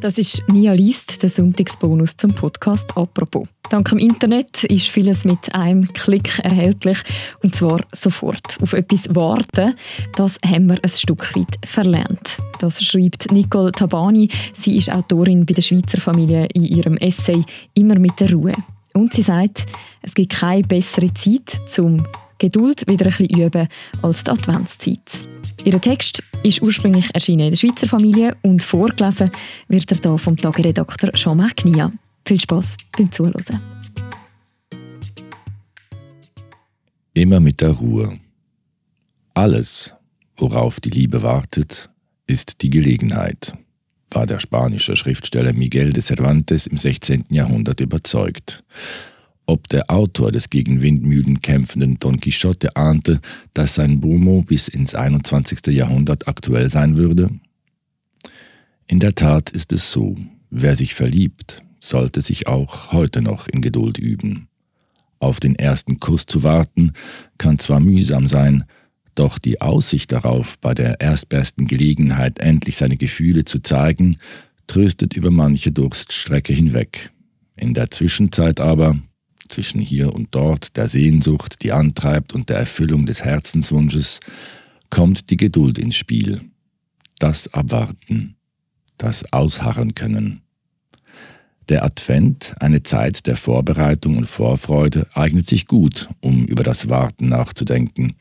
[0.00, 3.46] Das ist Nia Liest, der Sonntagsbonus zum Podcast «Apropos».
[3.68, 6.96] Dank dem Internet ist vieles mit einem Klick erhältlich
[7.42, 8.56] und zwar sofort.
[8.62, 9.74] Auf etwas warten,
[10.16, 12.38] das haben wir ein Stück weit verlernt.
[12.60, 14.30] Das schreibt Nicole Tabani.
[14.54, 17.44] Sie ist Autorin bei der Schweizer Familie in ihrem Essay
[17.74, 18.54] «Immer mit der Ruhe».
[18.94, 19.66] Und sie sagt,
[20.00, 21.98] es gibt keine bessere Zeit, um
[22.40, 23.68] Geduld wieder ein bisschen üben
[24.00, 25.24] als die Adventszeit.
[25.62, 29.30] Ihr Text ist ursprünglich erschienen in der Schweizer Familie und vorgelesen
[29.68, 31.92] wird er hier vom Tageredakteur Jean-Marc Knia.
[32.26, 33.60] Viel Spaß beim Zuhören.
[37.12, 38.18] Immer mit der Ruhe.
[39.34, 39.92] Alles,
[40.36, 41.90] worauf die Liebe wartet,
[42.26, 43.52] ist die Gelegenheit,
[44.12, 47.26] war der spanische Schriftsteller Miguel de Cervantes im 16.
[47.28, 48.64] Jahrhundert überzeugt.
[49.50, 53.20] Ob der Autor des gegen Windmühlen kämpfenden Don Quixote ahnte,
[53.52, 55.74] dass sein Brumo bis ins 21.
[55.74, 57.30] Jahrhundert aktuell sein würde?
[58.86, 60.16] In der Tat ist es so,
[60.50, 64.46] wer sich verliebt, sollte sich auch heute noch in Geduld üben.
[65.18, 66.92] Auf den ersten Kuss zu warten,
[67.36, 68.62] kann zwar mühsam sein,
[69.16, 74.18] doch die Aussicht darauf, bei der erstbesten Gelegenheit endlich seine Gefühle zu zeigen,
[74.68, 77.10] tröstet über manche Durststrecke hinweg.
[77.56, 78.96] In der Zwischenzeit aber
[79.50, 84.20] zwischen hier und dort, der Sehnsucht, die antreibt und der Erfüllung des Herzenswunsches,
[84.88, 86.42] kommt die Geduld ins Spiel.
[87.18, 88.36] Das Abwarten,
[88.98, 90.40] das Ausharren können.
[91.68, 97.28] Der Advent, eine Zeit der Vorbereitung und Vorfreude, eignet sich gut, um über das Warten
[97.28, 98.16] nachzudenken,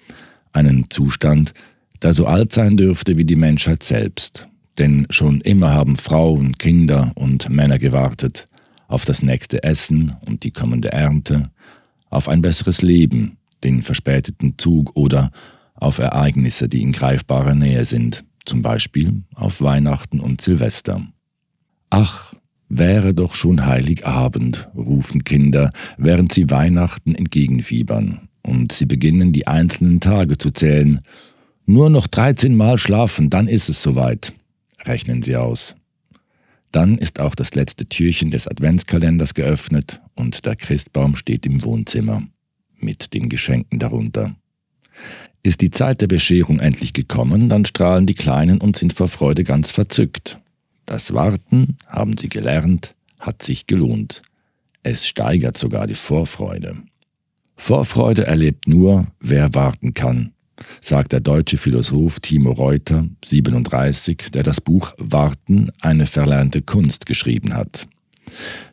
[0.54, 1.54] einen Zustand,
[2.02, 4.48] der so alt sein dürfte wie die Menschheit selbst.
[4.78, 8.49] Denn schon immer haben Frauen, Kinder und Männer gewartet,
[8.90, 11.52] auf das nächste Essen und die kommende Ernte,
[12.10, 15.32] auf ein besseres Leben, den verspäteten Zug oder
[15.76, 21.08] auf Ereignisse, die in greifbarer Nähe sind, zum Beispiel auf Weihnachten und Silvester.
[21.90, 22.34] Ach,
[22.68, 30.00] wäre doch schon Heiligabend, rufen Kinder, während sie Weihnachten entgegenfiebern, und sie beginnen die einzelnen
[30.00, 31.02] Tage zu zählen.
[31.66, 34.34] Nur noch 13 Mal schlafen, dann ist es soweit,
[34.86, 35.76] rechnen sie aus.
[36.72, 42.24] Dann ist auch das letzte Türchen des Adventskalenders geöffnet und der Christbaum steht im Wohnzimmer
[42.78, 44.36] mit den Geschenken darunter.
[45.42, 49.44] Ist die Zeit der Bescherung endlich gekommen, dann strahlen die Kleinen und sind vor Freude
[49.44, 50.40] ganz verzückt.
[50.86, 54.22] Das Warten, haben sie gelernt, hat sich gelohnt.
[54.84, 56.78] Es steigert sogar die Vorfreude.
[57.56, 60.34] Vorfreude erlebt nur, wer warten kann
[60.82, 67.54] sagt der deutsche Philosoph Timo Reuter, 37, der das Buch Warten, eine verlernte Kunst geschrieben
[67.54, 67.88] hat.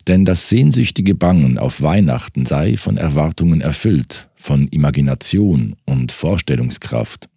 [0.06, 7.28] Denn das sehnsüchtige Bangen auf Weihnachten sei von Erwartungen erfüllt, von Imagination und Vorstellungskraft.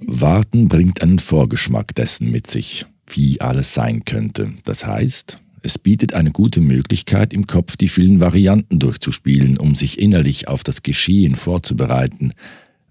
[0.00, 4.54] Warten bringt einen Vorgeschmack dessen mit sich, wie alles sein könnte.
[4.64, 9.98] Das heißt, es bietet eine gute Möglichkeit, im Kopf die vielen Varianten durchzuspielen, um sich
[9.98, 12.32] innerlich auf das Geschehen vorzubereiten,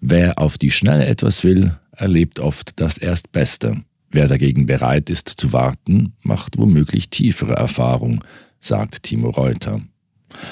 [0.01, 3.83] Wer auf die Schnelle etwas will, erlebt oft das Erstbeste.
[4.11, 8.23] Wer dagegen bereit ist zu warten, macht womöglich tiefere Erfahrung,
[8.59, 9.81] sagt Timo Reuter.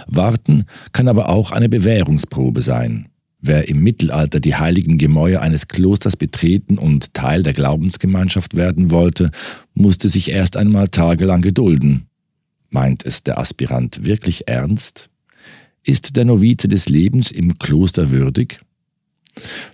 [0.08, 3.08] Warten kann aber auch eine Bewährungsprobe sein.
[3.40, 9.32] Wer im Mittelalter die heiligen Gemäuer eines Klosters betreten und Teil der Glaubensgemeinschaft werden wollte,
[9.74, 12.08] musste sich erst einmal tagelang gedulden.
[12.70, 15.10] Meint es der Aspirant wirklich ernst?
[15.84, 18.60] Ist der Novize des Lebens im Kloster würdig?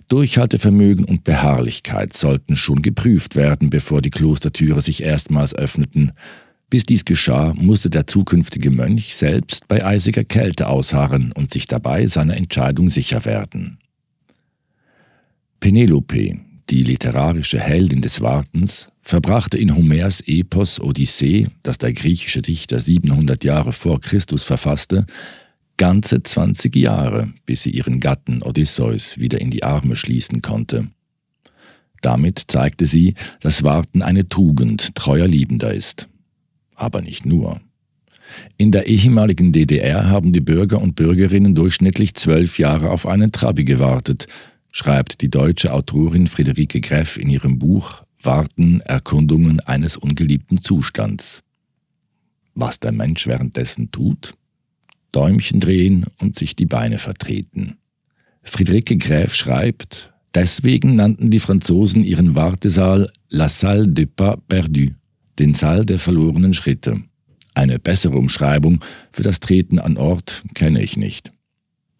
[0.08, 6.12] Durchhaltevermögen und Beharrlichkeit sollten schon geprüft werden, bevor die Klostertüre sich erstmals öffneten.
[6.70, 12.06] Bis dies geschah, musste der zukünftige Mönch selbst bei eisiger Kälte ausharren und sich dabei
[12.06, 13.78] seiner Entscheidung sicher werden.
[15.60, 16.38] Penelope,
[16.70, 23.44] die literarische Heldin des Wartens, verbrachte in Homers Epos Odyssee, das der griechische Dichter 700
[23.44, 25.06] Jahre vor Christus verfasste,
[25.76, 30.88] ganze 20 Jahre, bis sie ihren Gatten Odysseus wieder in die Arme schließen konnte.
[32.00, 36.08] Damit zeigte sie, dass Warten eine Tugend treuer Liebender ist.
[36.74, 37.60] Aber nicht nur.
[38.56, 43.64] In der ehemaligen DDR haben die Bürger und Bürgerinnen durchschnittlich zwölf Jahre auf einen Trabi
[43.64, 44.26] gewartet,
[44.72, 51.42] schreibt die deutsche Autorin Friederike Greff in ihrem Buch Warten, Erkundungen eines ungeliebten Zustands.
[52.54, 54.34] Was der Mensch währenddessen tut?
[55.14, 57.76] Däumchen drehen und sich die Beine vertreten.
[58.42, 64.90] Friederike Gräf schreibt, deswegen nannten die Franzosen ihren Wartesaal La Salle des Pas Perdus,
[65.38, 67.02] den Saal der verlorenen Schritte.
[67.54, 68.80] Eine bessere Umschreibung
[69.10, 71.30] für das Treten an Ort kenne ich nicht.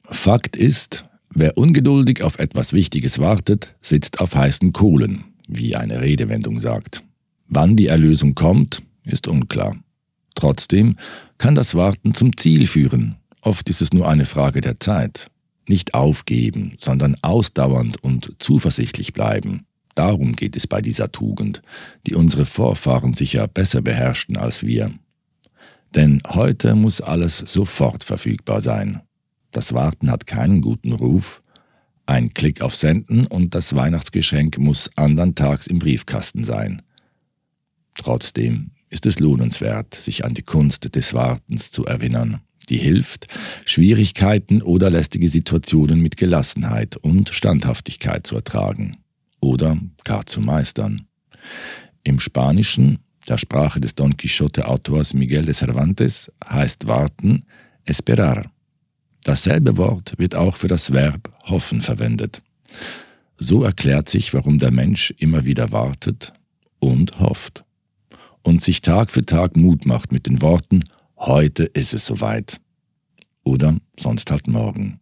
[0.04, 6.58] Fakt ist, wer ungeduldig auf etwas Wichtiges wartet, sitzt auf heißen Kohlen, wie eine Redewendung
[6.60, 7.02] sagt.
[7.46, 9.76] Wann die Erlösung kommt, ist unklar.
[10.34, 10.96] Trotzdem
[11.38, 13.16] kann das Warten zum Ziel führen.
[13.40, 15.30] Oft ist es nur eine Frage der Zeit.
[15.68, 19.66] Nicht aufgeben, sondern ausdauernd und zuversichtlich bleiben.
[19.94, 21.62] Darum geht es bei dieser Tugend,
[22.06, 24.92] die unsere Vorfahren sicher besser beherrschten als wir.
[25.94, 29.00] Denn heute muss alles sofort verfügbar sein.
[29.52, 31.42] Das Warten hat keinen guten Ruf.
[32.06, 36.82] Ein Klick auf Senden und das Weihnachtsgeschenk muss andern Tags im Briefkasten sein.
[37.94, 43.26] Trotzdem ist es lohnenswert, sich an die Kunst des Wartens zu erinnern, die hilft,
[43.66, 48.98] Schwierigkeiten oder lästige Situationen mit Gelassenheit und Standhaftigkeit zu ertragen
[49.40, 51.06] oder gar zu meistern.
[52.04, 57.44] Im Spanischen, der Sprache des Don Quixote-Autors Miguel de Cervantes, heißt warten
[57.84, 58.50] esperar.
[59.24, 62.42] Dasselbe Wort wird auch für das Verb hoffen verwendet.
[63.38, 66.32] So erklärt sich, warum der Mensch immer wieder wartet
[66.78, 67.63] und hofft
[68.44, 70.84] und sich Tag für Tag Mut macht mit den Worten
[71.16, 72.60] Heute ist es soweit.
[73.44, 75.00] Oder sonst halt morgen.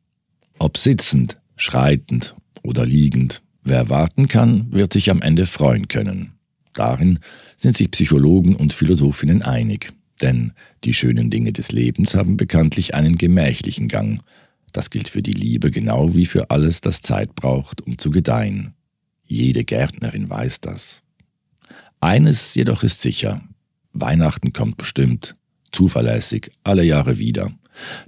[0.59, 6.35] Ob sitzend, schreitend oder liegend, wer warten kann, wird sich am Ende freuen können.
[6.75, 7.19] Darin
[7.57, 10.53] sind sich Psychologen und Philosophinnen einig, denn
[10.85, 14.23] die schönen Dinge des Lebens haben bekanntlich einen gemächlichen Gang.
[14.73, 18.75] Das gilt für die Liebe genau wie für alles, das Zeit braucht, um zu gedeihen.
[19.25, 21.03] Jede Gärtnerin weiß das.
[22.03, 23.43] Eines jedoch ist sicher,
[23.93, 25.37] Weihnachten kommt bestimmt,
[25.71, 27.53] zuverlässig, alle Jahre wieder.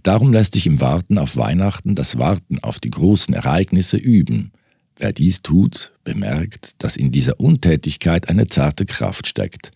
[0.03, 4.51] Darum lässt sich im Warten auf Weihnachten das Warten auf die großen Ereignisse üben.
[4.97, 9.71] Wer dies tut, bemerkt, dass in dieser Untätigkeit eine zarte Kraft steckt.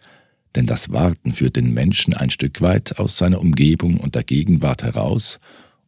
[0.56, 4.82] Denn das Warten führt den Menschen ein Stück weit aus seiner Umgebung und der Gegenwart
[4.82, 5.38] heraus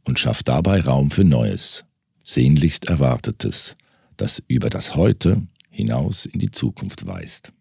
[0.05, 1.85] und schafft dabei Raum für Neues,
[2.23, 3.77] sehnlichst Erwartetes,
[4.17, 7.53] das über das Heute hinaus in die Zukunft weist.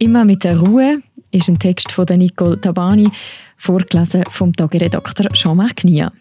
[0.00, 1.02] Immer mit der Ruhe
[1.32, 3.10] ist ein Text von Nicole Tabani,
[3.56, 6.12] vorgelesen vom Tageredakteur Jean-Marc Knia.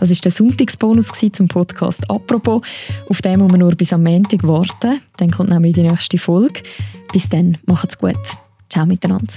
[0.00, 2.62] Das ist der Sonntagsbonus zum Podcast «Apropos».
[3.08, 5.00] Auf den muss man nur bis am Montag warten.
[5.18, 6.62] Dann kommt nämlich die nächste Folge.
[7.12, 8.16] Bis dann, macht's gut.
[8.68, 9.32] Ciao miteinander.